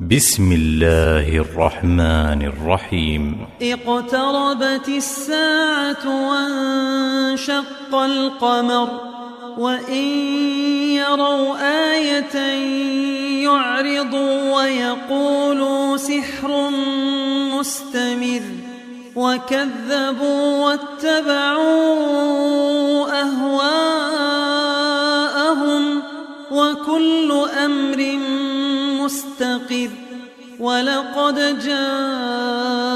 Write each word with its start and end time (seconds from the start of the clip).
بسم 0.00 0.52
الله 0.52 1.38
الرحمن 1.38 2.42
الرحيم. 2.42 3.46
اقتربت 3.62 4.88
الساعة 4.88 6.28
وانشق 6.28 7.94
القمر 7.94 8.88
وإن 9.58 10.04
يروا 11.00 11.56
آية 11.92 12.36
يعرضوا 13.44 14.56
ويقولوا 14.56 15.96
سحر 15.96 16.70
مستمر. 17.56 18.42
وكذبوا 19.16 20.64
واتبعوا 20.64 21.86
أهواءهم 23.22 23.62
وكل 26.50 27.32
أمر 27.64 28.18
مستقر 29.06 29.90
ولقد 30.60 31.38
جاءهم 31.64 32.86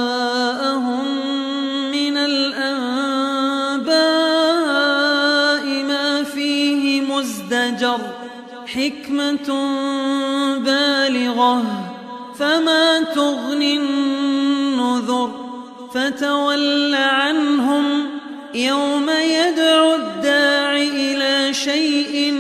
من 1.90 2.16
الأنباء 2.16 2.74
ما 5.88 6.22
فيه 6.22 7.00
مزدجر 7.00 7.98
حكمة 8.66 9.48
بالغة 10.58 11.62
فما 12.38 13.00
تغني 13.02 13.76
النذر 13.76 15.30
فتول 15.94 16.94
عنهم 16.94 18.06
يوم 18.54 19.10
يدعو 19.10 19.94
الداع 19.94 20.76
إلى 20.76 21.54
شيء 21.54 22.34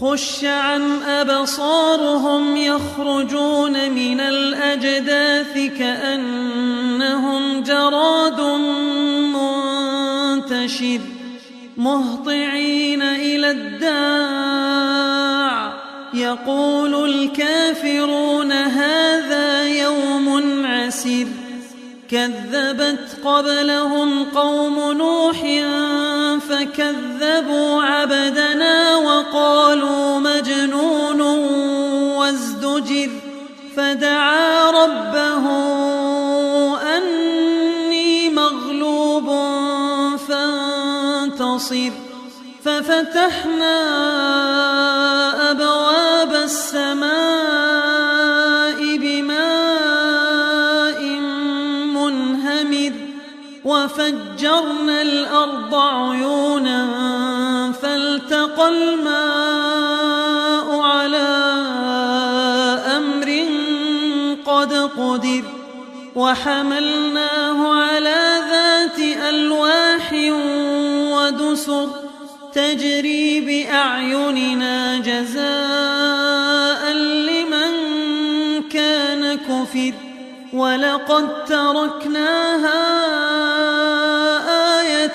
خش 0.00 0.44
عن 0.44 1.02
أبصارهم 1.02 2.56
يخرجون 2.56 3.90
من 3.90 4.20
الأجداث 4.20 5.58
كأنهم 5.78 7.62
جراد 7.62 8.40
منتشر 10.40 11.00
مهطعين 11.76 13.02
إلى 13.02 13.50
الداع. 13.50 14.68
يقول 16.14 17.10
الكافرون 17.10 18.52
هذا 18.52 19.68
يوم 19.68 20.66
عسر 20.66 21.26
كذبت 22.10 23.16
قبلهم 23.24 24.24
قوم 24.24 24.92
نوح 24.92 25.40
فكذبوا 26.48 27.07
عبدنا 27.82 28.96
وقالوا 28.96 30.18
مجنون 30.18 31.20
وازدجر 32.16 33.10
فدعا 33.76 34.70
ربه 34.70 35.44
أني 36.96 38.30
مغلوب 38.30 39.26
فانتصر 40.28 41.90
ففتحنا 42.64 43.78
أبواب 45.50 46.34
السماء 46.34 47.47
وفجرنا 54.08 55.02
الأرض 55.02 55.74
عيونا 55.74 56.88
فالتقى 57.82 58.68
الماء 58.68 60.80
على 60.80 61.28
أمر 62.96 63.44
قد 64.46 64.72
قدر 64.72 65.42
وحملناه 66.14 67.74
على 67.74 68.40
ذات 68.50 68.98
ألواح 69.28 70.12
ودسر 71.12 71.88
تجري 72.52 73.40
بأعيننا 73.40 74.98
جزاء 74.98 76.92
لمن 76.92 77.72
كان 78.68 79.38
كفر 79.38 79.92
ولقد 80.52 81.44
تركناها 81.44 83.08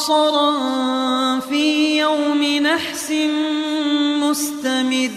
صرصرا 0.00 1.40
في 1.40 1.98
يوم 1.98 2.44
نحس 2.44 3.12
مستمر. 4.22 5.10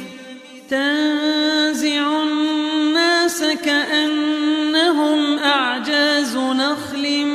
تنزع 0.70 2.24
الناس 2.24 3.44
كأنهم 3.66 5.40
أعجاز 5.40 6.38
نخل 6.38 7.26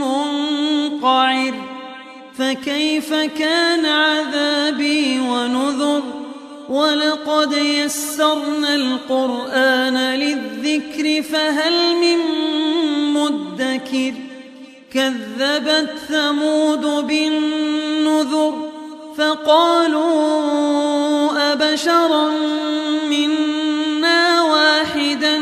منقعر. 0.00 1.54
فكيف 2.38 3.14
كان 3.14 3.86
عذابي 3.86 5.20
ونذر؟ 5.20 6.02
ولقد 6.68 7.52
يسرنا 7.52 8.74
القرآن 8.74 9.96
للذكر 9.96 11.22
فهل 11.22 11.96
من 11.96 12.18
مدكر؟ 13.14 14.29
كذبت 14.92 15.90
ثمود 16.08 17.06
بالنذر 17.06 18.70
فقالوا 19.16 20.32
أبشرا 21.52 22.30
منا 23.10 24.42
واحدا 24.42 25.38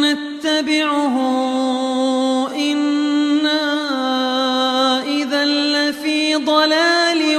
نتبعه 0.00 1.16
إنا 2.54 3.62
إذا 5.02 5.44
لفي 5.44 6.34
ضلال 6.34 7.38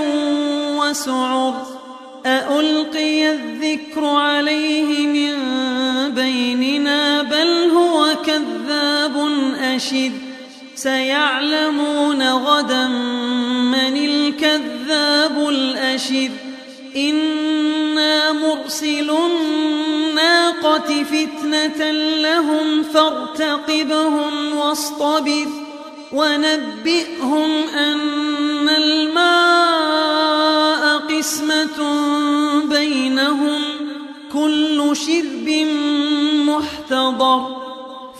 وسعر 0.80 1.66
أألقي 2.26 3.32
الذكر 3.32 4.06
عليه 4.06 5.08
من 5.08 5.36
بيننا 6.14 7.22
بل 7.22 7.70
هو 7.72 8.16
كذاب 8.26 9.28
أشر 9.60 10.25
سيعلمون 10.76 12.30
غدا 12.30 12.88
من 12.88 14.06
الكذاب 14.06 15.50
الأشر. 15.50 16.30
إنا 16.96 18.32
مرسل 18.32 19.10
الناقة 19.10 21.04
فتنة 21.04 21.92
لهم 21.92 22.84
فارتقبهم 22.84 24.56
واصطبر 24.56 25.48
ونبئهم 26.12 27.52
أن 27.78 28.70
الماء 28.70 30.06
قسمة 30.98 31.80
بينهم. 32.70 33.62
كل 34.34 34.96
شرب 34.96 35.68
محتضر. 36.48 37.65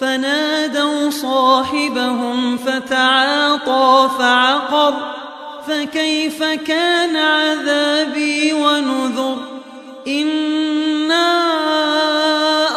فنادوا 0.02 1.10
صاحبهم 1.10 2.58
فتعاطى 2.58 4.10
فعقر 4.20 4.94
فكيف 5.68 6.44
كان 6.44 7.16
عذابي 7.16 8.54
ونذر؟ 8.54 9.38
إنا 10.08 11.56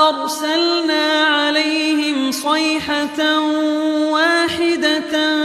أرسلنا 0.08 1.24
عليهم 1.24 2.32
صيحة 2.32 3.40
واحدة 4.10 5.38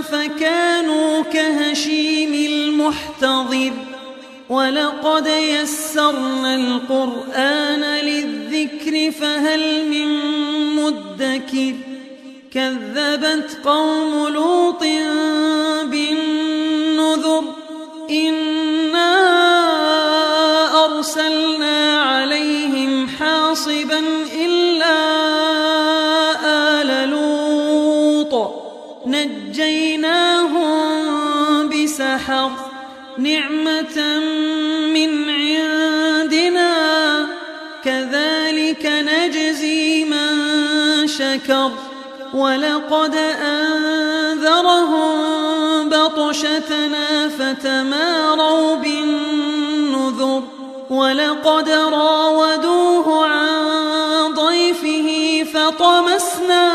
فكانوا 0.00 1.22
كهشيم 1.22 2.34
المحتضر 2.34 3.72
ولقد 4.48 5.26
يسرنا 5.26 6.54
القرآن 6.54 7.80
للذكر 7.80 9.12
فهل 9.20 9.88
من 9.88 10.39
مدكر 10.90 11.74
كذبت 12.54 13.58
قوم 13.64 14.28
لوط 14.28 14.82
بالنذر 15.84 17.44
إنا 18.10 19.10
أرسلنا 20.84 22.02
عليهم 22.02 23.08
حاصبا 23.08 24.19
شكر 41.34 41.70
ولقد 42.34 43.14
أنذرهم 43.44 45.08
بطشتنا 45.88 47.28
فتماروا 47.28 48.74
بالنذر 48.74 50.42
ولقد 50.90 51.68
راودوه 51.68 53.26
عن 53.26 54.34
ضيفه 54.34 55.44
فطمسنا 55.54 56.72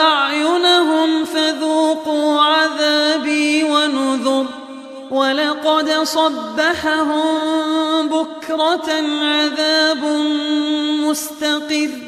أعينهم 0.00 1.24
فذوقوا 1.24 2.40
عذابي 2.40 3.64
ونذر 3.64 4.46
ولقد 5.10 5.90
صبحهم 6.02 7.28
بكرة 8.08 8.92
عذاب 9.22 10.04
مستقر 11.04 12.07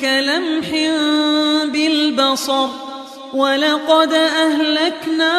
كلمح 0.00 0.70
بالبصر 1.72 2.68
ولقد 3.34 4.12
أهلكنا 4.12 5.34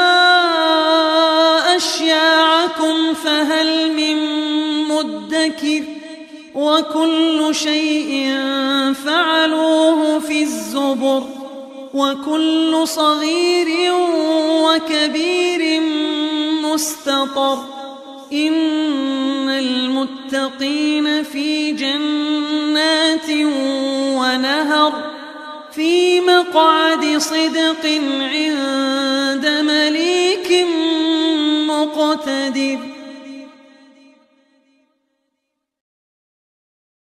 أشياعكم 1.76 3.14
فهل 3.14 3.92
من 3.94 4.18
مدكر 4.88 5.84
وكل 6.56 7.50
شيء 7.52 8.36
فعلوه 9.06 10.20
في 10.20 10.44
الزبر 10.44 11.24
وكل 11.94 12.82
صغير 12.88 13.94
وكبير 14.64 15.82
مستطر 16.64 17.60
إن 18.34 19.50
المتقين 19.50 21.24
في 21.24 21.72
جنات 22.80 23.30
ونهر 24.20 24.94
في 25.72 26.22
مقعد 26.22 27.18
صدق 27.18 27.86
عند 28.22 29.46
مليك 29.48 30.66
مقتدر. 31.68 32.89